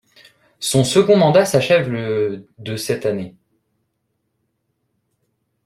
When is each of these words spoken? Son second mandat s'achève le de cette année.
Son 0.59 0.83
second 0.83 1.15
mandat 1.15 1.45
s'achève 1.45 1.87
le 1.87 2.47
de 2.57 2.75
cette 2.75 3.05
année. 3.05 3.35